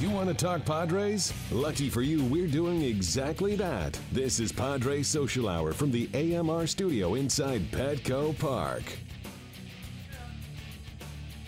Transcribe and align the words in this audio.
You 0.00 0.10
want 0.10 0.28
to 0.28 0.34
talk 0.34 0.64
Padres? 0.64 1.32
Lucky 1.52 1.88
for 1.88 2.02
you, 2.02 2.24
we're 2.24 2.48
doing 2.48 2.82
exactly 2.82 3.54
that. 3.56 3.98
This 4.10 4.40
is 4.40 4.50
Padres 4.50 5.06
Social 5.06 5.48
Hour 5.48 5.72
from 5.72 5.92
the 5.92 6.08
AMR 6.14 6.66
studio 6.66 7.14
inside 7.14 7.70
Petco 7.70 8.36
Park. 8.38 8.82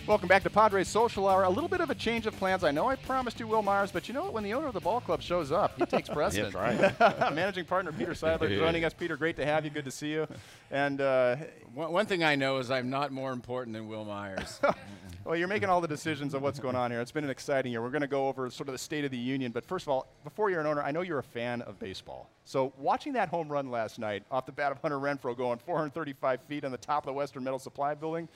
Welcome 0.07 0.29
back 0.29 0.45
to 0.45 0.51
Padres 0.51 0.87
Social 0.87 1.27
Hour. 1.27 1.43
A 1.43 1.51
little 1.51 1.69
bit 1.69 1.81
of 1.81 1.91
a 1.91 1.95
change 1.97 2.27
of 2.27 2.37
plans. 2.37 2.63
I 2.63 2.71
know 2.71 2.89
I 2.89 2.95
promised 2.95 3.41
you 3.41 3.49
Wil 3.49 3.63
Myers, 3.63 3.91
but 3.91 4.07
you 4.07 4.15
know 4.15 4.23
what? 4.23 4.35
When 4.35 4.45
the 4.45 4.55
owner 4.55 4.69
of 4.69 4.75
the 4.75 4.81
ball 4.81 5.01
club 5.01 5.21
shows 5.21 5.51
up, 5.51 5.77
he 5.77 5.85
takes 5.85 6.09
precedent. 6.13 6.55
That's 6.55 7.01
right. 7.01 7.33
Managing 7.35 7.65
partner 7.65 7.91
Peter 7.91 8.13
Seidler 8.13 8.49
joining 8.57 8.85
us. 8.85 8.95
Peter, 8.95 9.17
great 9.17 9.35
to 9.37 9.45
have 9.45 9.65
you. 9.65 9.73
Good 9.73 9.85
to 9.87 9.91
see 9.91 10.13
you. 10.13 10.29
And 10.71 11.01
uh, 11.01 11.35
One, 11.75 11.91
one 11.91 12.07
thing 12.07 12.23
I 12.23 12.37
know 12.37 12.59
is 12.59 12.71
I'm 12.71 12.89
not 12.91 13.11
more 13.11 13.33
important 13.33 13.75
than 13.75 13.89
Wil 13.89 14.05
Myers. 14.05 14.61
well, 15.27 15.37
you're 15.37 15.49
making 15.49 15.69
all 15.69 15.81
the 15.81 15.89
decisions 15.89 16.35
of 16.35 16.43
what's 16.43 16.61
going 16.61 16.77
on 16.77 16.93
here. 16.93 17.01
It's 17.01 17.11
been 17.11 17.25
an 17.25 17.31
exciting 17.31 17.73
year. 17.73 17.83
We're 17.83 17.91
going 17.91 18.03
to 18.03 18.07
go 18.07 18.29
over 18.29 18.49
sort 18.49 18.69
of 18.69 18.73
the 18.73 18.79
state 18.79 19.05
of 19.05 19.11
the 19.11 19.17
union. 19.17 19.51
But 19.51 19.65
first 19.65 19.85
of 19.85 19.89
all, 19.89 20.07
before 20.23 20.51
you're 20.51 20.61
an 20.61 20.67
owner, 20.67 20.83
I 20.83 20.93
know 20.93 21.01
you're 21.01 21.19
a 21.19 21.25
fan 21.25 21.63
of 21.63 21.81
baseball. 21.81 22.31
So 22.45 22.73
watching 22.79 23.13
that 23.15 23.29
home 23.29 23.49
run 23.49 23.71
last 23.71 23.99
night 23.99 24.23
off 24.31 24.47
the 24.47 24.53
bat 24.53 24.71
of 24.71 24.79
Hunter 24.79 24.99
Renfroe 24.99 25.37
going 25.37 25.59
435 25.59 26.41
feet 26.43 26.65
on 26.65 26.71
the 26.71 26.79
top 26.79 27.03
of 27.03 27.07
the 27.07 27.13
Western 27.13 27.43
Metal 27.43 27.59
Supply 27.59 27.95
Building, 27.95 28.29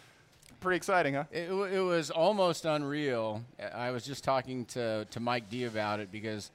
pretty 0.59 0.77
exciting, 0.77 1.15
huh? 1.15 1.25
it, 1.31 1.49
it 1.51 1.81
was 1.81 2.11
almost 2.11 2.65
unreal. 2.65 3.45
I 3.73 3.93
was 3.93 4.05
just 4.05 4.25
talking 4.25 4.65
to, 4.67 5.05
to 5.05 5.21
Mike 5.21 5.49
Dee 5.49 5.65
about 5.65 6.01
it 6.01 6.11
because 6.11 6.51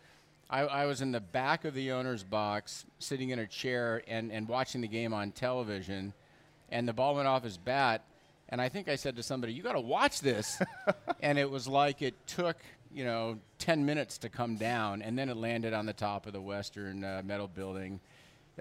I, 0.49 0.61
I 0.61 0.85
was 0.85 1.01
in 1.01 1.13
the 1.13 1.21
back 1.21 1.63
of 1.63 1.73
the 1.73 1.93
owner's 1.93 2.23
box, 2.23 2.85
sitting 2.99 3.29
in 3.29 3.39
a 3.39 3.47
chair 3.47 4.03
and, 4.05 4.33
and 4.33 4.49
watching 4.49 4.81
the 4.81 4.87
game 4.89 5.13
on 5.13 5.31
television, 5.31 6.13
and 6.69 6.87
the 6.87 6.93
ball 6.93 7.15
went 7.15 7.27
off 7.27 7.43
his 7.43 7.57
bat. 7.57 8.03
And 8.49 8.61
I 8.61 8.69
think 8.69 8.87
I 8.87 8.95
said 8.95 9.15
to 9.15 9.23
somebody, 9.23 9.53
"You 9.53 9.63
got 9.63 9.73
to 9.73 9.81
watch 9.81 10.21
this," 10.21 10.61
and 11.21 11.37
it 11.37 11.49
was 11.49 11.67
like 11.67 12.01
it 12.01 12.13
took 12.27 12.57
you 12.93 13.03
know 13.03 13.39
10 13.59 13.85
minutes 13.85 14.17
to 14.19 14.29
come 14.29 14.55
down, 14.55 15.01
and 15.01 15.17
then 15.17 15.29
it 15.29 15.37
landed 15.37 15.73
on 15.73 15.85
the 15.85 15.93
top 15.93 16.27
of 16.27 16.33
the 16.33 16.41
Western 16.41 17.03
uh, 17.03 17.21
Metal 17.25 17.47
Building. 17.47 17.99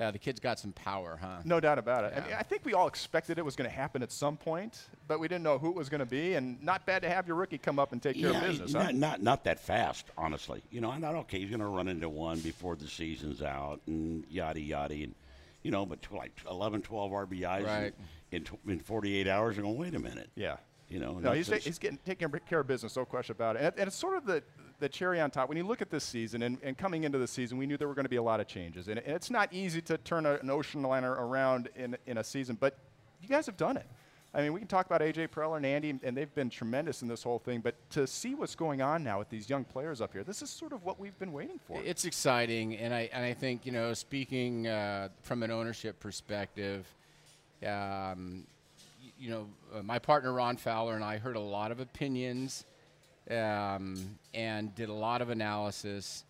Uh, 0.00 0.10
the 0.10 0.18
kid's 0.18 0.40
got 0.40 0.58
some 0.58 0.72
power, 0.72 1.16
huh? 1.20 1.36
No 1.44 1.60
doubt 1.60 1.78
about 1.78 2.04
it. 2.04 2.14
I, 2.16 2.20
mean, 2.20 2.34
I 2.36 2.42
think 2.42 2.64
we 2.64 2.74
all 2.74 2.88
expected 2.88 3.38
it 3.38 3.44
was 3.44 3.54
going 3.54 3.70
to 3.70 3.76
happen 3.76 4.02
at 4.02 4.10
some 4.10 4.36
point, 4.36 4.88
but 5.06 5.20
we 5.20 5.28
didn't 5.28 5.44
know 5.44 5.56
who 5.56 5.68
it 5.68 5.76
was 5.76 5.88
going 5.88 6.00
to 6.00 6.06
be. 6.06 6.34
And 6.34 6.60
not 6.60 6.84
bad 6.84 7.02
to 7.02 7.08
have 7.08 7.28
your 7.28 7.36
rookie 7.36 7.58
come 7.58 7.78
up 7.78 7.92
and 7.92 8.02
take 8.02 8.18
care 8.18 8.30
of 8.30 8.40
business. 8.40 8.72
huh? 8.72 8.84
not, 8.84 8.94
not 8.96 9.22
not 9.22 9.44
that 9.44 9.60
fast, 9.60 10.06
honestly. 10.18 10.62
You 10.72 10.80
know, 10.80 10.90
I'm 10.90 11.00
not 11.00 11.14
okay. 11.14 11.38
He's 11.38 11.48
going 11.48 11.60
to 11.60 11.66
run 11.66 11.86
into 11.86 12.08
one 12.08 12.40
before 12.40 12.74
the 12.74 12.88
season's 12.88 13.40
out, 13.40 13.80
and 13.86 14.24
yada 14.28 14.58
yada, 14.60 14.94
and 14.94 15.14
you 15.64 15.70
know, 15.70 15.84
but 15.84 15.98
like 16.12 16.32
11, 16.48 16.82
12 16.82 17.10
RBIs 17.10 17.64
Right. 17.66 17.94
in, 18.30 18.46
in, 18.66 18.72
in 18.72 18.78
48 18.78 19.26
hours. 19.26 19.56
They're 19.56 19.64
going, 19.64 19.76
wait 19.76 19.94
a 19.94 19.98
minute. 19.98 20.30
Yeah. 20.36 20.56
You 20.88 21.00
know, 21.00 21.14
No, 21.18 21.32
he's, 21.32 21.48
he's 21.48 21.78
getting 21.78 21.98
taking 22.04 22.30
care 22.46 22.60
of 22.60 22.66
business, 22.66 22.94
no 22.94 23.06
question 23.06 23.32
about 23.34 23.56
it. 23.56 23.62
And, 23.62 23.74
and 23.78 23.88
it's 23.88 23.96
sort 23.96 24.16
of 24.16 24.26
the, 24.26 24.42
the 24.78 24.88
cherry 24.88 25.18
on 25.18 25.30
top. 25.30 25.48
When 25.48 25.56
you 25.56 25.64
look 25.64 25.80
at 25.80 25.90
this 25.90 26.04
season 26.04 26.42
and, 26.42 26.58
and 26.62 26.76
coming 26.76 27.04
into 27.04 27.18
the 27.18 27.26
season, 27.26 27.56
we 27.56 27.66
knew 27.66 27.78
there 27.78 27.88
were 27.88 27.94
going 27.94 28.04
to 28.04 28.10
be 28.10 28.16
a 28.16 28.22
lot 28.22 28.38
of 28.38 28.46
changes. 28.46 28.88
And, 28.88 28.98
and 29.00 29.16
it's 29.16 29.30
not 29.30 29.52
easy 29.52 29.80
to 29.82 29.96
turn 29.96 30.26
a, 30.26 30.34
an 30.34 30.50
ocean 30.50 30.82
liner 30.82 31.12
around 31.12 31.70
in, 31.74 31.96
in 32.06 32.18
a 32.18 32.22
season, 32.24 32.56
but 32.60 32.78
you 33.22 33.28
guys 33.28 33.46
have 33.46 33.56
done 33.56 33.78
it. 33.78 33.86
I 34.34 34.42
mean, 34.42 34.52
we 34.52 34.58
can 34.58 34.66
talk 34.66 34.86
about 34.86 35.00
AJ 35.00 35.28
Preller 35.28 35.58
and 35.58 35.64
Andy, 35.64 35.96
and 36.02 36.16
they've 36.16 36.34
been 36.34 36.50
tremendous 36.50 37.02
in 37.02 37.08
this 37.08 37.22
whole 37.22 37.38
thing. 37.38 37.60
But 37.60 37.76
to 37.90 38.04
see 38.04 38.34
what's 38.34 38.56
going 38.56 38.82
on 38.82 39.04
now 39.04 39.20
with 39.20 39.28
these 39.28 39.48
young 39.48 39.64
players 39.64 40.00
up 40.00 40.12
here, 40.12 40.24
this 40.24 40.42
is 40.42 40.50
sort 40.50 40.72
of 40.72 40.84
what 40.84 40.98
we've 40.98 41.16
been 41.20 41.32
waiting 41.32 41.60
for. 41.68 41.80
It's 41.84 42.04
exciting, 42.04 42.76
and 42.76 42.92
I 42.92 43.08
and 43.12 43.24
I 43.24 43.32
think 43.32 43.64
you 43.64 43.70
know, 43.70 43.94
speaking 43.94 44.66
uh, 44.66 45.10
from 45.22 45.44
an 45.44 45.52
ownership 45.52 46.00
perspective, 46.00 46.84
um, 47.64 48.44
you 49.18 49.30
know, 49.30 49.46
uh, 49.72 49.82
my 49.82 50.00
partner 50.00 50.32
Ron 50.32 50.56
Fowler 50.56 50.96
and 50.96 51.04
I 51.04 51.18
heard 51.18 51.36
a 51.36 51.40
lot 51.40 51.70
of 51.70 51.78
opinions, 51.78 52.64
um, 53.30 54.18
and 54.34 54.74
did 54.74 54.88
a 54.88 54.92
lot 54.94 55.22
of 55.22 55.30
analysis, 55.30 56.24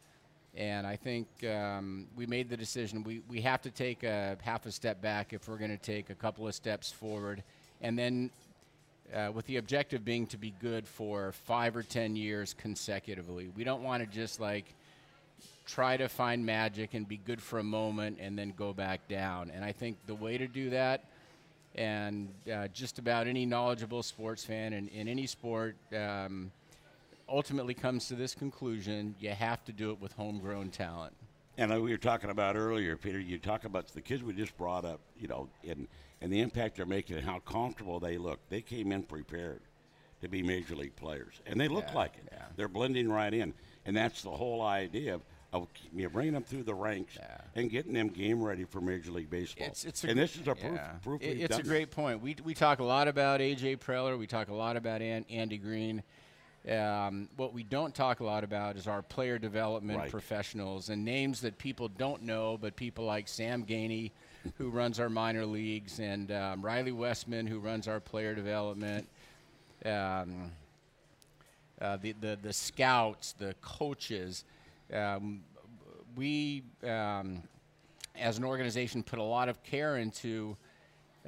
and 0.55 0.87
I 0.87 0.97
think 0.97 1.27
um, 1.45 2.09
we 2.15 2.27
made 2.27 2.51
the 2.51 2.57
decision 2.59 3.03
we 3.03 3.23
we 3.31 3.41
have 3.41 3.63
to 3.63 3.71
take 3.71 4.03
a 4.03 4.37
half 4.43 4.67
a 4.67 4.71
step 4.71 5.01
back 5.01 5.33
if 5.33 5.49
we're 5.49 5.57
going 5.57 5.71
to 5.71 5.83
take 5.83 6.11
a 6.11 6.15
couple 6.15 6.47
of 6.47 6.55
steps 6.55 6.93
forward, 6.93 7.43
and 7.85 7.99
then 7.99 8.31
uh, 9.15 9.31
with 9.33 9.47
the 9.47 9.59
objective 9.59 10.05
being 10.05 10.27
to 10.27 10.39
be 10.39 10.55
good 10.61 10.89
for 10.89 11.33
five 11.33 11.77
or 11.77 11.83
ten 11.83 12.17
years 12.17 12.55
consecutively. 12.55 13.51
We 13.55 13.63
don't 13.63 13.83
want 13.83 14.03
to 14.03 14.09
just 14.09 14.41
like 14.41 14.65
try 15.67 15.97
to 15.99 16.09
find 16.09 16.45
magic 16.45 16.95
and 16.95 17.07
be 17.07 17.19
good 17.19 17.41
for 17.41 17.59
a 17.59 17.63
moment 17.63 18.19
and 18.21 18.39
then 18.39 18.55
go 18.57 18.73
back 18.73 19.07
down. 19.07 19.51
And 19.55 19.63
I 19.63 19.73
think 19.73 19.99
the 20.07 20.15
way 20.15 20.39
to 20.39 20.47
do 20.47 20.71
that, 20.71 21.05
and 21.75 22.29
uh, 22.53 22.69
just 22.69 22.99
about 22.99 23.27
any 23.27 23.45
knowledgeable 23.45 24.03
sports 24.03 24.45
fan 24.45 24.73
in, 24.73 24.89
in 24.89 25.07
any 25.07 25.27
sport, 25.27 25.77
um, 25.95 26.51
ultimately 27.29 27.75
comes 27.75 28.09
to 28.09 28.15
this 28.15 28.35
conclusion: 28.35 29.15
you 29.21 29.31
have 29.31 29.63
to 29.67 29.73
do 29.73 29.91
it 29.91 30.01
with 30.01 30.13
homegrown 30.13 30.71
talent. 30.71 31.13
And 31.57 31.71
we 31.83 31.91
were 31.93 31.97
talking 31.99 32.31
about 32.31 32.57
earlier, 32.57 32.97
Peter. 32.97 33.21
You 33.21 33.39
talk 33.39 33.65
about 33.65 33.87
the 33.89 34.01
kids 34.01 34.23
we 34.23 34.33
just 34.33 34.57
brought 34.57 34.85
up, 34.85 35.01
you 35.19 35.29
know, 35.29 35.49
and 35.69 35.87
and 36.21 36.33
the 36.33 36.41
impact 36.41 36.77
they're 36.77 36.87
making 36.87 37.17
and 37.17 37.25
how 37.25 37.39
comfortable 37.41 38.01
they 38.01 38.19
look. 38.19 38.41
They 38.49 38.61
came 38.63 38.93
in 38.93 39.03
prepared 39.03 39.61
to 40.21 40.29
be 40.29 40.43
major 40.43 40.75
league 40.75 40.97
players, 40.97 41.41
and 41.47 41.61
they 41.61 41.69
look 41.69 41.85
Yeah, 41.89 41.95
like 41.95 42.17
it. 42.17 42.29
yeah. 42.33 42.45
They're 42.57 42.69
blending 42.69 43.09
right 43.09 43.33
in, 43.33 43.53
and 43.85 43.97
that's 43.97 44.23
the 44.23 44.31
whole 44.31 44.63
idea 44.63 45.15
of, 45.17 45.23
of 45.53 45.69
you 45.95 46.09
bringing 46.09 46.33
them 46.33 46.43
through 46.45 46.63
the 46.63 46.75
ranks 46.75 47.17
Yeah. 47.17 47.37
and 47.55 47.71
getting 47.71 47.93
them 47.93 48.09
game 48.09 48.43
ready 48.43 48.65
for 48.65 48.81
Major 48.81 49.11
League 49.13 49.29
Baseball. 49.29 49.67
It's, 49.69 49.85
it's 49.85 50.03
a 50.03 50.09
and 50.09 50.19
this 50.19 50.37
is 50.37 50.49
a 50.49 50.55
proof. 50.55 50.81
proof 51.03 51.23
It- 51.23 51.41
it's 51.43 51.59
a 51.59 51.63
great 51.63 51.91
point. 51.91 52.23
We, 52.23 52.37
we 52.43 52.55
talk 52.55 52.79
a 52.79 52.85
lot 52.85 53.07
about 53.07 53.41
AJ 53.41 53.79
Preller. 53.81 54.19
We 54.19 54.27
talk 54.27 54.49
a 54.49 54.55
lot 54.55 54.77
about 54.77 55.03
An- 55.03 55.27
Andy 55.29 55.59
Green. 55.59 56.03
Um, 56.71 57.29
what 57.37 57.53
we 57.53 57.63
don't 57.63 57.95
talk 57.95 58.21
a 58.21 58.25
lot 58.25 58.43
about 58.43 58.77
is 58.77 58.87
our 58.87 59.03
player 59.03 59.39
development 59.39 59.99
Right. 59.99 60.11
professionals 60.11 60.89
and 60.89 61.05
names 61.05 61.43
that 61.43 61.59
people 61.59 61.89
don't 61.89 62.23
know, 62.23 62.57
but 62.57 62.75
people 62.75 63.05
like 63.05 63.29
Sam 63.29 63.67
Geaney, 63.67 64.13
who 64.57 64.71
runs 64.71 64.99
our 64.99 65.11
minor 65.11 65.45
leagues, 65.45 66.01
and 66.01 66.33
um, 66.33 66.63
Riley 66.63 66.93
Westman, 66.93 67.47
who 67.47 67.59
runs 67.59 67.87
our 67.87 68.01
player 68.01 68.35
development. 68.35 69.07
Um, 69.85 70.53
uh, 71.81 71.99
the, 71.99 72.13
the 72.21 72.39
the 72.41 72.53
scouts, 72.53 73.33
the 73.33 73.55
coaches. 73.61 74.45
Um, 74.93 75.43
we, 76.17 76.63
um, 76.85 77.43
as 78.17 78.39
an 78.39 78.45
organization, 78.45 79.03
put 79.03 79.19
a 79.19 79.23
lot 79.23 79.49
of 79.51 79.63
care 79.65 79.97
into 79.99 80.57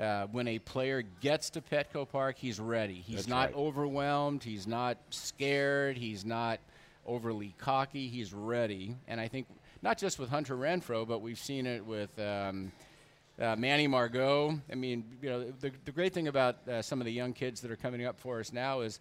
uh, 0.00 0.26
when 0.26 0.48
a 0.48 0.58
player 0.58 1.02
gets 1.20 1.50
to 1.50 1.60
Petco 1.60 2.08
Park, 2.08 2.36
he's 2.38 2.60
ready. 2.60 2.96
He's 2.96 3.16
That's 3.16 3.28
not 3.28 3.48
right. 3.48 3.56
overwhelmed. 3.56 4.42
He's 4.42 4.66
not 4.66 4.98
scared. 5.10 5.96
He's 5.96 6.24
not 6.24 6.60
overly 7.06 7.54
cocky. 7.58 8.08
He's 8.08 8.34
ready. 8.34 8.96
And 9.08 9.20
I 9.20 9.28
think 9.28 9.46
not 9.82 9.98
just 9.98 10.18
with 10.18 10.28
Hunter 10.28 10.56
Renfroe, 10.56 11.06
but 11.06 11.20
we've 11.20 11.38
seen 11.38 11.66
it 11.66 11.84
with. 11.84 12.18
Um, 12.18 12.72
uh, 13.38 13.54
Manny 13.56 13.86
Margot. 13.86 14.58
I 14.70 14.74
mean, 14.74 15.04
you 15.20 15.28
know, 15.28 15.44
the, 15.60 15.70
the 15.84 15.92
great 15.92 16.14
thing 16.14 16.28
about 16.28 16.66
uh, 16.68 16.80
some 16.82 17.00
of 17.00 17.04
the 17.04 17.12
young 17.12 17.32
kids 17.32 17.60
that 17.60 17.70
are 17.70 17.76
coming 17.76 18.04
up 18.06 18.18
for 18.18 18.40
us 18.40 18.52
now 18.52 18.80
is, 18.80 19.00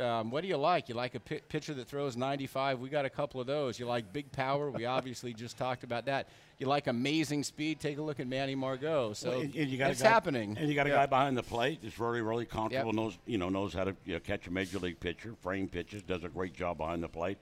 um, 0.00 0.30
what 0.30 0.42
do 0.42 0.48
you 0.48 0.56
like? 0.56 0.88
You 0.88 0.94
like 0.94 1.14
a 1.14 1.20
pitcher 1.20 1.74
that 1.74 1.88
throws 1.88 2.16
95? 2.16 2.78
We 2.80 2.88
got 2.88 3.04
a 3.04 3.10
couple 3.10 3.40
of 3.40 3.46
those. 3.46 3.78
You 3.78 3.86
like 3.86 4.12
big 4.12 4.30
power? 4.32 4.70
We 4.70 4.84
obviously 4.86 5.32
just 5.34 5.56
talked 5.56 5.84
about 5.84 6.06
that. 6.06 6.28
You 6.58 6.66
like 6.66 6.86
amazing 6.86 7.44
speed? 7.44 7.80
Take 7.80 7.98
a 7.98 8.02
look 8.02 8.18
at 8.20 8.26
Manny 8.26 8.54
Margot. 8.54 9.12
So 9.12 9.30
Well, 9.30 9.40
and- 9.40 9.54
and 9.54 9.70
you 9.70 9.78
got 9.78 9.90
it's 9.90 10.02
guy- 10.02 10.08
happening. 10.08 10.56
And 10.58 10.68
you 10.68 10.74
got 10.74 10.86
a 10.86 10.90
Yeah. 10.90 10.96
guy 10.96 11.06
behind 11.06 11.36
the 11.36 11.42
plate 11.42 11.80
that's 11.82 11.98
really, 11.98 12.20
really 12.20 12.46
comfortable. 12.46 12.86
Yep. 12.86 12.94
Knows 12.94 13.18
you 13.26 13.38
know 13.38 13.48
knows 13.48 13.72
how 13.74 13.84
to 13.84 13.94
you 14.04 14.14
know, 14.14 14.20
catch 14.20 14.46
a 14.46 14.50
major 14.50 14.78
league 14.78 14.98
pitcher, 15.00 15.34
frame 15.40 15.68
pitches, 15.68 16.02
does 16.02 16.24
a 16.24 16.28
great 16.28 16.54
job 16.54 16.78
behind 16.78 17.02
the 17.02 17.08
plate. 17.08 17.38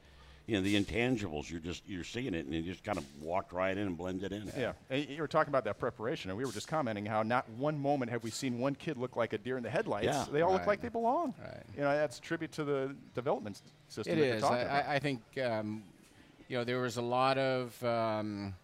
You 0.47 0.57
know 0.57 0.63
the 0.63 0.81
intangibles. 0.81 1.51
You're 1.51 1.61
just 1.61 1.83
you're 1.89 2.05
seeing 2.05 2.33
it, 2.33 2.47
and 2.47 2.55
you 2.55 2.63
just 2.63 2.85
kind 2.85 2.99
of 2.99 3.05
walked 3.21 3.53
right 3.53 3.77
in 3.77 3.87
and 3.87 3.99
blended 3.99 4.33
in. 4.33 4.51
Yeah, 4.57 4.73
and 4.91 5.09
you 5.09 5.21
were 5.21 5.27
talking 5.27 5.51
about 5.51 5.65
that 5.65 5.79
preparation, 5.79 6.31
and 6.31 6.39
we 6.39 6.45
were 6.45 6.53
just 6.53 6.69
commenting 6.69 7.05
how 7.05 7.25
not 7.25 7.49
one 7.51 7.77
moment 7.77 8.13
have 8.13 8.23
we 8.23 8.31
seen 8.31 8.61
one 8.61 8.77
kid 8.77 8.97
look 8.97 9.17
like 9.17 9.33
a 9.33 9.39
deer 9.39 9.57
in 9.57 9.65
the 9.65 9.71
headlights. 9.71 10.07
Yeah. 10.07 10.25
They 10.31 10.43
all 10.43 10.53
look 10.53 10.67
like 10.67 10.81
they 10.81 10.89
belong. 10.89 11.35
Right. 11.43 11.63
You 11.75 11.83
know, 11.83 11.97
that's 11.97 12.19
a 12.19 12.21
tribute 12.21 12.53
to 12.53 12.65
the 12.65 12.95
development 13.15 13.61
system. 13.89 14.17
It 14.17 14.21
that 14.21 14.27
you're 14.27 14.41
talking 14.41 14.57
I, 14.59 14.61
about. 14.61 14.89
I, 14.89 14.95
I 14.95 14.99
think 15.01 15.21
um, 15.45 15.83
you 16.47 16.59
know 16.59 16.63
there 16.63 16.81
was 16.81 16.97
a 16.97 17.03
lot 17.03 17.39
of 17.39 17.83
um, 17.83 18.55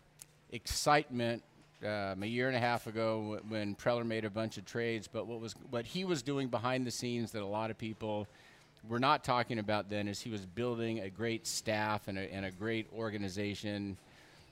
excitement 0.53 1.43
um, 1.85 2.23
a 2.23 2.27
year 2.27 2.47
and 2.47 2.57
a 2.57 2.61
half 2.61 2.87
ago 2.87 3.41
wh- 3.41 3.51
when 3.51 3.75
Preller 3.75 4.07
made 4.07 4.25
a 4.25 4.31
bunch 4.31 4.57
of 4.57 4.65
trades. 4.65 5.09
But 5.09 5.27
what 5.27 5.41
was 5.41 5.55
what 5.71 5.85
he 5.85 6.05
was 6.05 6.23
doing 6.23 6.49
behind 6.49 6.87
the 6.87 6.93
scenes 6.93 7.33
that 7.33 7.43
a 7.43 7.47
lot 7.47 7.71
of 7.71 7.79
people 7.79 8.29
were 8.89 8.99
not 8.99 9.25
talking 9.25 9.59
about 9.59 9.89
then 9.89 10.09
is 10.09 10.21
he 10.21 10.31
was 10.31 10.45
building 10.45 11.01
a 11.01 11.11
great 11.11 11.47
staff 11.47 12.09
and 12.09 12.19
a, 12.19 12.33
and 12.33 12.45
a 12.45 12.51
great 12.51 12.87
organization 12.97 13.97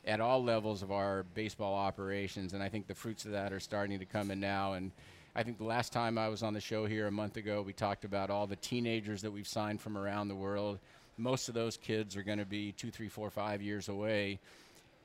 at 0.06 0.21
all 0.21 0.43
levels 0.43 0.82
of 0.82 0.93
our 0.93 1.25
baseball 1.35 1.75
operations. 1.75 2.53
And 2.53 2.62
I 2.62 2.69
think 2.69 2.87
the 2.87 2.94
fruits 2.94 3.25
of 3.25 3.32
that 3.32 3.53
are 3.53 3.61
starting 3.61 3.99
to 3.99 4.05
come 4.05 4.31
in 4.31 4.41
now. 4.41 4.75
And 4.75 4.93
I 5.35 5.43
think 5.43 5.59
the 5.59 5.65
last 5.65 5.93
time 5.93 6.17
I 6.17 6.29
was 6.29 6.43
on 6.43 6.55
the 6.55 6.61
show 6.61 6.87
here 6.87 7.06
a 7.06 7.11
month 7.11 7.37
ago, 7.37 7.62
we 7.62 7.73
talked 7.73 8.05
about 8.05 8.31
all 8.31 8.47
the 8.47 8.56
teenagers 8.56 9.23
that 9.23 9.31
we've 9.31 9.49
signed 9.49 9.81
from 9.81 9.99
around 9.99 10.29
the 10.29 10.35
world. 10.35 10.79
Most 11.19 11.49
of 11.49 11.55
those 11.55 11.77
kids 11.77 12.17
are 12.17 12.23
going 12.23 12.38
to 12.38 12.47
be 12.47 12.73
two, 12.73 12.91
three, 12.91 13.09
four, 13.09 13.31
five 13.31 13.61
years 13.61 13.88
away. 13.88 14.38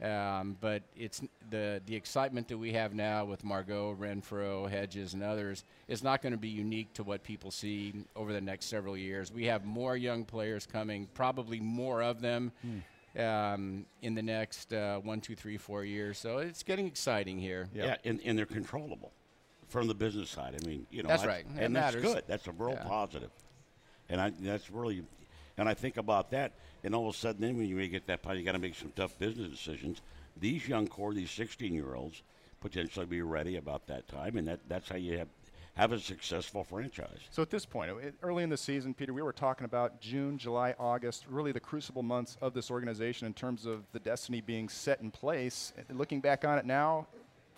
Um, 0.03 0.57
but 0.59 0.83
it's 0.97 1.21
the 1.49 1.81
the 1.85 1.95
excitement 1.95 2.49
that 2.49 2.57
we 2.57 2.73
have 2.73 2.93
now 2.93 3.23
with 3.23 3.45
Margot, 3.45 3.95
Renfroe, 3.97 4.69
Hedges, 4.69 5.13
and 5.13 5.23
others 5.23 5.63
is 5.87 6.03
not 6.03 6.21
going 6.21 6.33
to 6.33 6.37
be 6.37 6.49
unique 6.49 6.93
to 6.95 7.03
what 7.03 7.23
people 7.23 7.49
see 7.49 7.93
over 8.15 8.33
the 8.33 8.41
next 8.41 8.65
several 8.65 8.97
years. 8.97 9.31
We 9.31 9.45
have 9.45 9.63
more 9.63 9.95
young 9.95 10.25
players 10.25 10.65
coming, 10.65 11.07
probably 11.13 11.59
more 11.61 12.01
of 12.03 12.19
them. 12.21 12.51
Um, 13.17 13.85
in 14.01 14.13
the 14.13 14.21
next 14.21 14.73
uh, 14.73 14.97
one, 14.97 15.21
two, 15.21 15.35
three, 15.35 15.55
four 15.55 15.85
years, 15.85 16.17
so 16.17 16.39
it's 16.39 16.63
getting 16.63 16.85
exciting 16.85 17.39
here. 17.39 17.69
Yeah, 17.73 17.95
and, 18.03 18.19
and 18.25 18.37
they're 18.37 18.45
controllable 18.45 19.13
from 19.69 19.87
the 19.87 19.93
business 19.93 20.29
side. 20.29 20.53
I 20.61 20.67
mean, 20.67 20.85
you 20.91 21.01
know, 21.01 21.07
That's 21.07 21.25
right. 21.25 21.45
It 21.55 21.63
and 21.63 21.73
that's 21.73 21.95
matters. 21.95 22.13
good. 22.13 22.23
That's 22.27 22.45
a 22.47 22.51
real 22.51 22.71
Yeah. 22.71 22.83
positive. 22.83 23.29
And 24.09 24.19
I 24.19 24.33
that's 24.41 24.69
really, 24.69 25.03
and 25.57 25.69
I 25.69 25.73
think 25.73 25.97
about 25.97 26.31
that, 26.31 26.53
and 26.83 26.93
all 26.93 27.09
of 27.09 27.15
a 27.15 27.17
sudden, 27.17 27.41
then 27.41 27.57
when 27.57 27.67
you 27.67 27.75
may 27.75 27.87
get 27.87 28.07
that 28.07 28.21
point, 28.21 28.39
you 28.39 28.45
got 28.45 28.53
to 28.53 28.59
make 28.59 28.75
some 28.75 28.91
tough 28.95 29.17
business 29.17 29.49
decisions. 29.49 30.01
These 30.37 30.67
young 30.67 30.87
core, 30.87 31.13
these 31.13 31.31
16 31.31 31.73
year 31.73 31.95
olds, 31.95 32.21
potentially 32.61 33.05
be 33.05 33.21
ready 33.21 33.57
about 33.57 33.87
that 33.87 34.07
time, 34.07 34.37
and 34.37 34.47
that 34.47 34.59
that's 34.67 34.89
how 34.89 34.97
you 34.97 35.17
have 35.17 35.27
have 35.75 35.91
a 35.91 35.99
successful 35.99 36.63
franchise. 36.63 37.19
So 37.31 37.41
at 37.41 37.49
this 37.49 37.65
point, 37.65 37.91
early 38.23 38.43
in 38.43 38.49
the 38.49 38.57
season, 38.57 38.93
Peter, 38.93 39.13
we 39.13 39.21
were 39.21 39.33
talking 39.33 39.65
about 39.65 39.99
June, 39.99 40.37
July, 40.37 40.73
August, 40.79 41.25
really 41.29 41.51
the 41.51 41.59
crucible 41.59 42.01
months 42.01 42.37
of 42.41 42.53
this 42.53 42.71
organization 42.71 43.27
in 43.27 43.33
terms 43.33 43.65
of 43.65 43.83
the 43.91 43.99
destiny 43.99 44.39
being 44.39 44.69
set 44.69 45.01
in 45.01 45.11
place. 45.11 45.73
Looking 45.89 46.21
back 46.21 46.45
on 46.45 46.57
it 46.57 46.65
now, 46.65 47.07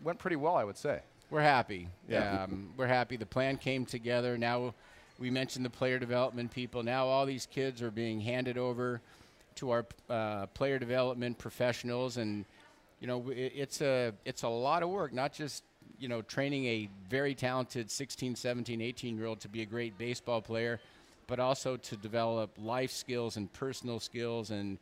went 0.01 0.17
pretty 0.17 0.35
well, 0.35 0.55
I 0.55 0.63
would 0.63 0.77
say. 0.77 1.01
We're 1.29 1.41
happy. 1.41 1.89
Yeah. 2.09 2.44
Um, 2.44 2.73
we're 2.75 2.88
happy. 2.88 3.17
The 3.17 3.25
plan 3.25 3.57
came 3.57 3.85
together. 3.85 4.35
Now 4.38 4.73
we 5.19 5.30
mentioned 5.30 5.66
the 5.66 5.69
player 5.69 6.00
development 6.00 6.52
people. 6.52 6.84
Now 6.84 7.08
all 7.08 7.25
these 7.25 7.48
kids 7.48 7.81
are 7.81 7.92
being 7.92 8.19
handed 8.19 8.58
over 8.58 9.02
to 9.56 9.72
our 9.72 9.86
uh, 10.10 10.46
player 10.48 10.78
development 10.78 11.38
professionals, 11.38 12.18
and 12.18 12.46
you 13.00 13.08
know 13.08 13.30
it, 13.30 13.54
it's 13.56 13.81
a 13.81 14.14
it's 14.25 14.44
a 14.44 14.50
lot 14.50 14.84
of 14.84 14.90
work. 14.90 15.14
Not 15.14 15.34
just 15.34 15.64
you 16.00 16.08
know 16.08 16.22
training 16.22 16.66
a 16.66 16.90
very 17.10 17.34
talented 17.34 17.90
16, 17.90 18.36
17, 18.36 18.81
18 18.81 19.18
year 19.18 19.25
old 19.25 19.40
to 19.42 19.48
be 19.48 19.62
a 19.62 19.66
great 19.66 19.98
baseball 19.98 20.42
player, 20.42 20.80
but 21.25 21.40
also 21.40 21.78
to 21.78 21.98
develop 21.98 22.52
life 22.58 22.92
skills 22.92 23.38
and 23.38 23.52
personal 23.54 24.00
skills 24.00 24.52
and 24.52 24.78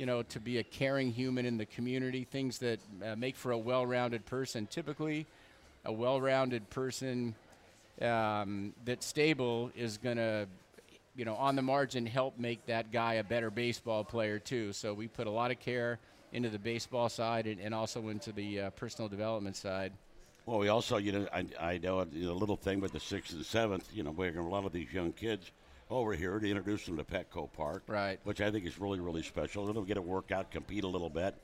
you 0.00 0.06
know, 0.06 0.22
to 0.22 0.40
be 0.40 0.56
a 0.56 0.62
caring 0.62 1.12
human 1.12 1.44
in 1.44 1.58
the 1.58 1.66
community, 1.66 2.24
things 2.24 2.56
that 2.56 2.80
uh, 3.04 3.14
make 3.16 3.36
for 3.36 3.52
a 3.52 3.58
well-rounded 3.58 4.24
person. 4.24 4.66
Typically, 4.66 5.26
a 5.84 5.92
well-rounded 5.92 6.70
person 6.70 7.34
um, 8.00 8.72
that's 8.84 9.06
stable 9.06 9.70
is 9.76 9.98
going 9.98 10.16
to, 10.16 10.46
you 11.16 11.24
know, 11.24 11.34
on 11.34 11.56
the 11.56 11.62
margin 11.62 12.06
help 12.06 12.38
make 12.38 12.64
that 12.66 12.92
guy 12.92 13.14
a 13.14 13.24
better 13.24 13.50
baseball 13.50 14.04
player 14.04 14.38
too. 14.38 14.72
So 14.72 14.94
we 14.94 15.08
put 15.08 15.26
a 15.26 15.30
lot 15.30 15.50
of 15.50 15.60
care 15.60 15.98
into 16.32 16.48
the 16.48 16.58
baseball 16.58 17.08
side 17.08 17.46
and, 17.46 17.60
and 17.60 17.74
also 17.74 18.08
into 18.08 18.32
the 18.32 18.60
uh, 18.60 18.70
personal 18.70 19.08
development 19.08 19.56
side. 19.56 19.92
Well, 20.46 20.58
we 20.58 20.68
also, 20.68 20.96
you 20.96 21.12
know, 21.12 21.28
I, 21.32 21.46
I 21.60 21.78
know 21.78 22.00
a 22.00 22.04
little 22.04 22.56
thing 22.56 22.80
with 22.80 22.92
the 22.92 23.00
sixth 23.00 23.34
and 23.34 23.44
seventh. 23.44 23.88
You 23.92 24.02
know, 24.02 24.10
we're 24.10 24.38
a 24.38 24.42
lot 24.42 24.64
of 24.64 24.72
these 24.72 24.92
young 24.92 25.12
kids 25.12 25.50
over 25.90 26.14
here 26.14 26.38
to 26.38 26.48
introduce 26.48 26.86
them 26.86 26.96
to 26.96 27.04
Petco 27.04 27.52
Park, 27.52 27.82
Right. 27.86 28.18
Which 28.24 28.40
I 28.40 28.50
think 28.50 28.66
is 28.66 28.80
really, 28.80 29.00
really 29.00 29.22
special. 29.22 29.66
Them 29.66 29.84
get 29.84 29.96
a 29.96 30.02
workout, 30.02 30.50
compete 30.50 30.84
a 30.84 30.88
little 30.88 31.10
bit. 31.10 31.34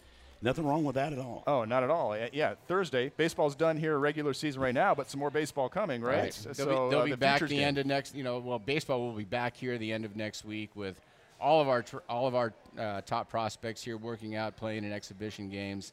Nothing 0.43 0.67
wrong 0.67 0.85
with 0.85 0.97
that 0.97 1.13
at 1.13 1.19
all. 1.19 1.43
Oh, 1.47 1.65
not 1.65 1.83
at 1.83 1.91
all. 1.91 2.17
Yeah, 2.33 2.55
Thursday. 2.69 3.11
Baseball's 3.17 3.55
done 3.57 3.77
here, 3.79 3.99
regular 3.99 4.35
season 4.35 4.61
right 4.61 4.75
now, 4.75 4.95
but 4.95 5.11
some 5.11 5.19
more 5.19 5.31
baseball 5.31 5.69
coming, 5.69 6.03
right? 6.03 6.25
Right. 6.25 6.35
So, 6.35 6.53
They'll 6.53 6.67
be, 6.67 6.91
they'll 6.91 7.01
uh, 7.01 7.05
be 7.05 7.11
the 7.13 7.17
back 7.17 7.39
futures 7.39 7.51
the 7.51 7.57
game. 7.57 7.69
end 7.69 7.79
of 7.79 7.87
next. 7.87 8.15
You 8.15 8.23
know, 8.23 8.39
well, 8.39 8.59
baseball 8.59 9.01
will 9.01 9.13
be 9.17 9.25
back 9.25 9.57
here 9.57 9.79
the 9.79 9.93
end 9.93 10.05
of 10.05 10.15
next 10.15 10.45
week 10.45 10.71
with 10.77 11.01
all 11.41 11.61
of 11.63 11.69
our 11.69 11.83
tr- 11.83 11.99
all 12.09 12.27
of 12.27 12.35
our 12.35 12.53
uh, 12.79 13.01
top 13.03 13.31
prospects 13.31 13.83
here 13.83 13.97
working 13.97 14.37
out, 14.37 14.57
playing 14.57 14.85
in 14.85 14.93
exhibition 14.93 15.49
games, 15.49 15.93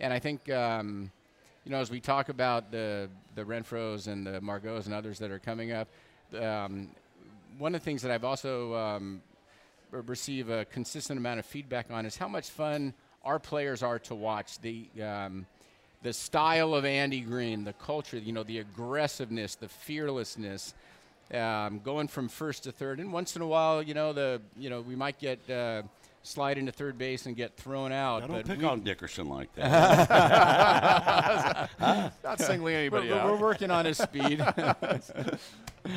and 0.00 0.12
I 0.12 0.18
think. 0.18 0.50
Um, 0.50 1.10
you 1.64 1.72
know, 1.72 1.80
as 1.80 1.90
we 1.90 2.00
talk 2.00 2.30
about 2.30 2.70
the 2.72 3.10
the 3.34 3.44
Renfroes 3.44 4.06
and 4.06 4.26
the 4.26 4.40
Margot 4.40 4.80
and 4.86 4.94
others 4.94 5.18
that 5.18 5.30
are 5.30 5.38
coming 5.38 5.70
up, 5.70 5.88
um, 6.34 6.88
one 7.58 7.74
of 7.74 7.80
the 7.82 7.84
things 7.84 8.00
that 8.02 8.10
I've 8.10 8.24
also 8.24 8.74
um, 8.74 9.20
r- 9.92 10.00
receive 10.00 10.48
a 10.48 10.64
consistent 10.64 11.18
amount 11.18 11.40
of 11.40 11.44
feedback 11.44 11.90
on 11.90 12.06
is 12.06 12.16
how 12.16 12.26
much 12.28 12.48
fun 12.48 12.94
our 13.28 13.38
players 13.38 13.82
are 13.82 13.98
to 14.00 14.14
watch. 14.14 14.58
The 14.60 14.86
um, 15.02 15.44
the 16.02 16.12
style 16.14 16.74
of 16.74 16.84
Andy 16.84 17.20
Green, 17.20 17.64
the 17.64 17.72
culture, 17.74 18.16
you 18.18 18.32
know, 18.32 18.42
the 18.44 18.58
aggressiveness, 18.60 19.56
the 19.56 19.68
fearlessness, 19.68 20.72
um, 21.34 21.80
going 21.84 22.08
from 22.08 22.28
first 22.28 22.64
to 22.64 22.72
third, 22.72 23.00
and 23.00 23.12
once 23.12 23.36
in 23.36 23.42
a 23.42 23.46
while, 23.46 23.82
you 23.82 23.92
know, 23.94 24.12
the 24.12 24.40
you 24.56 24.70
know 24.70 24.80
we 24.80 24.96
might 24.96 25.18
get 25.18 25.38
uh, 25.50 25.82
slide 26.22 26.56
into 26.56 26.72
third 26.72 26.96
base 26.96 27.26
and 27.26 27.36
get 27.36 27.54
thrown 27.56 27.92
out. 27.92 28.22
I 28.22 28.26
don't 28.26 28.36
but 28.36 28.46
pick 28.46 28.58
we, 28.60 28.64
on 28.64 28.80
Dickerson 28.80 29.28
like 29.28 29.54
that. 29.56 29.68
Not 32.24 32.40
singling 32.40 32.74
anybody 32.76 33.08
but 33.10 33.24
we're 33.24 33.34
out. 33.34 33.40
working 33.40 33.70
on 33.70 33.84
his 33.84 33.98
speed. 33.98 34.42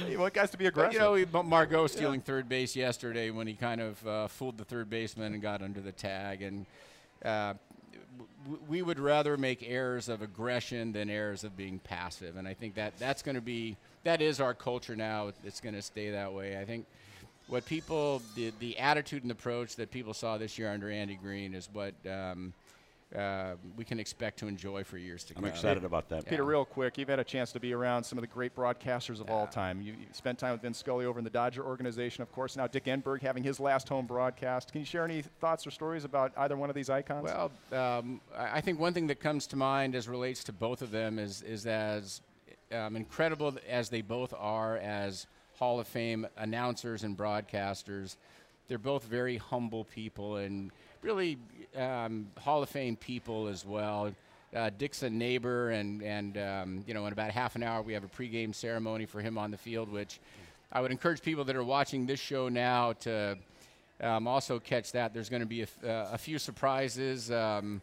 You 0.07 0.19
want 0.19 0.33
guys 0.33 0.50
to 0.51 0.57
be 0.57 0.63
But, 0.66 0.69
aggressive. 0.69 0.94
you 0.94 1.00
know, 1.00 1.25
but 1.30 1.44
Margot 1.44 1.86
stealing 1.88 2.22
third 2.22 2.48
base 2.48 2.78
yesterday 2.78 3.30
when 3.30 3.45
he 3.45 3.56
kind 3.56 3.81
of 3.81 4.07
uh, 4.07 4.28
fooled 4.28 4.57
the 4.57 4.63
third 4.63 4.89
baseman 4.89 5.33
and 5.33 5.42
got 5.42 5.62
under 5.62 5.81
the 5.81 5.92
tag. 5.92 6.42
And 6.42 6.66
uh, 7.23 7.53
we 8.68 8.81
would 8.81 9.00
rather 9.00 9.38
make 9.38 9.63
errors 9.68 10.09
of 10.09 10.21
aggression 10.21 10.91
than 10.91 11.09
errors 11.09 11.44
of 11.44 11.56
being 11.56 11.79
passive. 11.79 12.38
And 12.38 12.47
I 12.47 12.53
think 12.53 12.75
that 12.75 12.97
that's 12.97 13.21
going 13.21 13.35
to 13.35 13.41
be 13.41 13.77
that 14.03 14.21
is 14.21 14.41
our 14.41 14.53
culture 14.53 14.95
now. 14.95 15.31
It's 15.44 15.62
going 15.62 15.75
to 15.75 15.81
stay 15.81 16.09
that 16.12 16.33
way. 16.33 16.57
I 16.57 16.65
think 16.65 16.85
what 17.47 17.65
people 17.65 18.21
the 18.35 18.51
the 18.59 18.77
attitude 18.77 19.23
and 19.23 19.31
approach 19.31 19.75
that 19.75 19.91
people 19.91 20.13
saw 20.13 20.38
this 20.38 20.57
year 20.57 20.71
under 20.71 20.89
Andy 20.89 21.15
Green 21.15 21.53
is 21.53 21.69
what. 21.71 21.94
Um, 22.09 22.53
uh, 23.16 23.56
we 23.75 23.84
can 23.84 24.00
expect 24.00 24.40
to 24.40 24.48
enjoy 24.48 24.84
for 24.84 24.98
years 24.98 25.24
to 25.25 25.34
come. 25.34 25.44
I'm 25.44 25.50
excited 25.50 25.84
about 25.84 26.08
that. 26.10 26.25
Peter, 26.25 26.44
real 26.44 26.63
quick, 26.63 26.98
you've 26.98 27.10
had 27.10 27.19
a 27.19 27.24
chance 27.24 27.52
to 27.52 27.60
be 27.60 27.74
around 27.74 28.04
some 28.04 28.18
of 28.18 28.22
the 28.22 28.28
great 28.28 28.56
broadcasters 28.56 29.19
of 29.19 29.30
all 29.30 29.48
time. 29.48 29.81
You, 29.81 29.94
you 29.94 30.08
spent 30.13 30.40
time 30.40 30.54
with 30.54 30.62
Vince 30.62 30.78
Scully 30.78 31.06
over 31.06 31.19
in 31.19 31.24
the 31.24 31.30
Dodger 31.30 31.66
organization, 31.66 32.22
of 32.22 32.31
course. 32.31 32.56
Now 32.56 32.68
Dick 32.68 32.86
Enberg 32.86 33.22
having 33.22 33.44
his 33.44 33.60
last 33.60 33.90
home 33.90 34.06
broadcast. 34.06 34.72
Can 34.72 34.80
you 34.81 34.86
share 34.86 35.04
any 35.04 35.24
thoughts 35.42 35.68
or 35.68 35.72
stories 35.72 36.06
about 36.06 36.31
either 36.38 36.56
one 36.56 36.69
of 36.69 36.75
these 36.75 36.90
icons? 36.90 37.24
Well, 37.24 37.52
um, 37.72 38.22
I 38.36 38.62
I 38.62 38.63
think 38.63 38.80
one 38.80 38.94
thing 38.94 39.08
that 39.08 39.19
comes 39.19 39.48
to 39.48 39.56
mind 39.56 39.96
as 39.96 40.07
relates 40.07 40.44
to 40.46 40.54
both 40.54 40.84
of 40.84 40.92
them 40.92 41.18
is 41.18 41.42
is 41.42 41.66
as 41.66 42.22
um, 42.72 42.96
incredible 42.96 43.57
as 43.68 43.90
they 43.90 44.02
both 44.02 44.34
are 44.38 44.78
as 44.78 45.25
Hall 45.56 45.80
of 45.80 45.88
Fame 45.88 46.28
announcers 46.38 47.04
and 47.04 47.18
broadcasters. 47.18 48.18
They're 48.71 48.77
both 48.77 49.03
very 49.03 49.35
humble 49.35 49.83
people 49.83 50.38
and 50.38 50.71
really 51.01 51.38
um, 51.75 52.27
Hall 52.39 52.63
of 52.63 52.69
Fame 52.69 52.95
people 52.95 53.50
as 53.50 53.65
well. 53.65 54.13
Uh, 54.56 54.69
Dick's 54.77 55.03
a 55.03 55.09
neighbor, 55.09 55.71
and 55.71 56.01
and 56.01 56.38
um, 56.38 56.83
you 56.88 56.94
know, 56.94 57.06
in 57.06 57.12
about 57.12 57.31
half 57.31 57.57
an 57.57 57.63
hour 57.63 57.81
we 57.81 57.91
have 57.91 58.06
a 58.06 58.07
pregame 58.07 58.56
ceremony 58.56 59.06
for 59.06 59.19
him 59.19 59.38
on 59.38 59.51
the 59.51 59.57
field, 59.57 59.91
which 59.91 60.21
I 60.71 60.79
would 60.79 60.89
encourage 60.89 61.21
people 61.21 61.44
that 61.44 61.56
are 61.57 61.65
watching 61.65 62.06
this 62.06 62.21
show 62.21 62.47
now 62.47 62.94
to 63.01 63.38
um, 64.00 64.25
also 64.25 64.57
catch 64.57 64.94
that. 64.94 65.13
There's 65.13 65.27
going 65.27 65.41
to 65.41 65.45
be 65.45 65.59
a, 65.59 65.63
f- 65.63 65.83
uh, 65.83 66.07
a 66.13 66.18
few 66.18 66.39
surprises 66.39 67.30
um, 67.30 67.81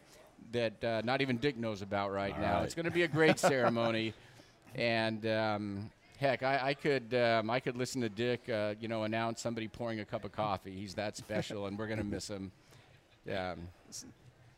that 0.53 0.83
uh, 0.83 1.03
not 1.05 1.21
even 1.21 1.37
Dick 1.37 1.55
knows 1.55 1.83
about 1.83 2.11
right 2.11 2.33
All 2.33 2.41
now. 2.41 2.53
right. 2.55 2.63
It's 2.63 2.73
going 2.73 2.85
to 2.87 2.91
be 2.91 3.03
a 3.03 3.07
great 3.07 3.37
ceremony, 3.53 4.15
and 4.73 5.23
um, 5.27 5.91
heck, 6.19 6.43
I, 6.43 6.59
I 6.69 6.73
could 6.73 7.13
um, 7.13 7.49
I 7.49 7.59
could 7.59 7.77
listen 7.77 8.01
to 8.01 8.09
Dick, 8.09 8.49
uh, 8.49 8.75
you 8.79 8.87
know, 8.87 9.03
announce 9.03 9.41
somebody 9.41 9.67
pouring 9.67 9.99
a 9.99 10.05
cup 10.05 10.25
of 10.25 10.31
coffee. 10.31 10.71
He's 10.75 10.93
that 10.95 11.17
special, 11.17 11.65
and 11.65 11.77
we're 11.77 11.87
going 11.87 11.99
to 11.99 12.05
miss 12.05 12.29
him. 12.29 12.51
Um, 13.31 13.67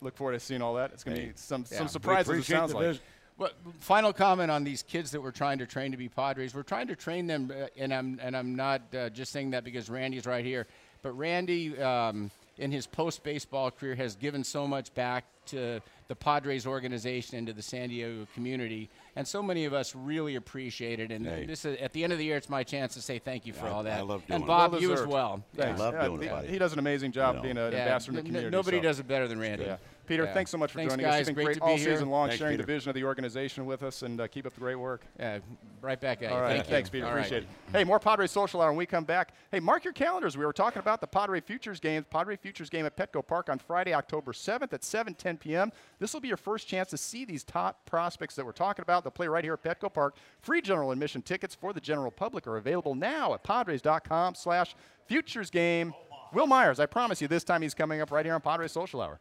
Look 0.04 0.18
forward 0.18 0.34
to 0.34 0.40
seeing 0.40 0.64
all 0.64 0.74
that. 0.76 0.92
It's 0.94 1.04
going 1.04 1.16
to 1.16 1.22
Hey. 1.22 1.28
be 1.30 1.34
some, 1.36 1.64
Yeah. 1.70 1.78
some 1.78 1.88
surprises, 1.88 2.40
it 2.40 2.44
sounds 2.46 2.74
like. 2.74 3.00
Well, 3.38 3.52
final 3.80 4.12
comment 4.14 4.50
on 4.50 4.64
these 4.64 4.82
kids 4.84 5.12
that 5.12 5.22
we're 5.22 5.32
trying 5.32 5.60
to 5.60 5.66
train 5.68 5.92
to 5.92 5.98
be 5.98 6.10
Padres. 6.10 6.54
We're 6.56 6.64
trying 6.64 6.88
to 6.88 6.96
train 6.96 7.28
them, 7.28 7.52
uh, 7.52 7.68
and 7.78 7.94
I'm 7.94 8.20
and 8.22 8.36
I'm 8.36 8.56
not 8.56 8.82
uh, 8.94 9.10
just 9.10 9.32
saying 9.32 9.52
that 9.52 9.64
because 9.64 9.90
Randy's 9.90 10.26
right 10.26 10.44
here, 10.44 10.68
but 11.02 11.12
Randy, 11.14 11.80
um, 11.80 12.30
in 12.62 12.72
his 12.72 12.86
post 12.88 13.24
baseball 13.24 13.72
career, 13.72 13.96
has 13.96 14.16
given 14.16 14.44
so 14.44 14.68
much 14.68 14.94
back 14.94 15.26
to 15.48 15.82
the 16.08 16.16
Padres 16.16 16.68
organization 16.68 17.38
and 17.38 17.48
to 17.48 17.54
the 17.54 17.62
San 17.62 17.90
Diego 17.90 18.28
community, 18.36 18.90
and 19.16 19.28
so 19.28 19.42
many 19.42 19.66
of 19.66 19.74
us 19.74 19.96
really 19.96 20.36
appreciate 20.36 21.00
it. 21.00 21.12
And 21.12 21.26
Hey. 21.26 21.46
this 21.46 21.66
is, 21.66 21.78
at 21.82 21.92
the 21.94 22.04
end 22.04 22.14
of 22.14 22.20
the 22.20 22.26
year, 22.26 22.38
it's 22.38 22.50
my 22.50 22.64
chance 22.64 22.94
to 22.94 23.02
say 23.02 23.18
thank 23.18 23.46
you 23.48 23.54
for 23.54 23.66
I- 23.66 23.70
all 23.72 23.84
that. 23.84 23.98
I 24.00 24.02
love 24.02 24.26
doing 24.28 24.42
and. 24.42 24.46
Bob, 24.48 24.74
Well 24.74 24.82
you 24.82 24.94
as 24.94 25.06
well. 25.06 25.44
Thanks. 25.56 25.80
love 25.80 25.94
Yeah, 25.96 26.06
doing 26.08 26.22
it, 26.22 26.24
he- 26.26 26.30
buddy. 26.30 26.48
He 26.50 26.58
does 26.60 26.74
an 26.74 26.80
amazing 26.80 27.12
job 27.12 27.38
know. 27.38 27.42
being 27.42 27.58
an 27.58 27.72
Yeah, 27.72 27.80
ambassador 27.80 28.12
in 28.12 28.16
the 28.16 28.20
n- 28.20 28.26
n- 28.28 28.32
community. 28.34 28.56
nobody 28.56 28.78
so. 28.78 28.84
does 28.84 29.00
it 29.00 29.08
better 29.08 29.28
than 29.28 29.40
Randy. 29.40 29.66
Yeah. 30.12 30.18
Peter, 30.18 30.24
Yeah. 30.26 30.34
thanks 30.34 30.52
so 30.52 30.58
much 30.58 30.72
for 30.72 30.80
Thanks, 30.80 30.94
joining 30.94 31.06
guys. 31.06 31.14
us. 31.14 31.20
You've 31.20 31.26
been 31.28 31.36
Great 31.36 31.46
great 31.46 31.54
to 31.56 31.60
be 31.62 31.72
all 31.72 31.78
here. 31.78 31.92
season 31.96 32.10
long, 32.10 32.28
Thanks, 32.28 32.40
sharing 32.40 32.54
Peter. 32.54 32.64
the 32.64 32.74
vision 32.74 32.90
of 32.90 32.96
the 32.96 33.04
organization 33.06 33.66
with 33.66 33.82
us, 33.84 34.02
and 34.02 34.20
uh, 34.20 34.28
keep 34.28 34.46
up 34.46 34.54
the 34.54 34.60
great 34.60 34.76
work. 34.76 35.06
Yeah, 35.20 35.40
right 35.82 36.00
back 36.00 36.22
at 36.22 36.32
All 36.32 36.38
you. 36.38 36.44
right. 36.44 36.52
Thank 36.58 36.68
you. 36.68 36.70
Thanks, 36.72 36.90
Peter. 36.90 37.06
All 37.06 37.12
right. 37.14 37.20
Appreciate 37.26 37.44
it. 37.44 37.50
Hey, 37.72 37.84
more 37.84 38.00
Padre 38.00 38.28
Social 38.28 38.62
Hour 38.62 38.70
when 38.72 38.78
we 38.78 38.86
come 38.86 39.04
back. 39.06 39.34
Hey, 39.52 39.60
mark 39.60 39.84
your 39.84 39.94
calendars. 39.94 40.38
We 40.38 40.46
were 40.46 40.54
talking 40.54 40.80
about 40.80 41.02
the 41.02 41.08
Padre 41.08 41.40
Futures 41.42 41.80
game. 41.80 42.04
Padre 42.10 42.36
Futures 42.36 42.70
game 42.70 42.86
at 42.86 42.96
Petco 42.98 43.26
Park 43.26 43.50
on 43.50 43.58
Friday, 43.60 43.94
October 43.94 44.34
7th 44.34 44.74
at 44.74 44.82
7:10 44.82 45.40
p.m. 45.40 45.72
This 46.00 46.14
will 46.14 46.22
be 46.22 46.28
your 46.28 46.38
first 46.38 46.68
chance 46.68 46.90
to 46.90 46.98
see 46.98 47.24
these 47.26 47.44
top 47.44 47.86
prospects 47.86 48.36
that 48.36 48.46
we're 48.46 48.52
talking 48.52 48.84
about. 48.84 49.04
They'll 49.04 49.12
play 49.12 49.28
right 49.28 49.44
here 49.44 49.54
at 49.54 49.64
Petco 49.64 49.92
Park. 49.94 50.16
Free 50.42 50.62
general 50.62 50.92
admission 50.92 51.22
tickets 51.22 51.56
for 51.56 51.74
the 51.74 51.82
general 51.82 52.12
public 52.12 52.48
are 52.48 52.58
available 52.58 52.96
now 52.96 53.34
at 53.34 53.44
Padres.com/slash 53.44 54.76
Futures 55.08 55.50
Game. 55.50 55.94
Wil 56.34 56.48
Myers, 56.48 56.80
I 56.80 56.86
promise 56.86 57.22
you, 57.22 57.28
this 57.28 57.44
time 57.44 57.62
he's 57.62 57.74
coming 57.74 58.00
up 58.00 58.10
right 58.12 58.26
here 58.26 58.34
on 58.36 58.42
Padre 58.42 58.68
Social 58.68 59.02
Hour. 59.02 59.20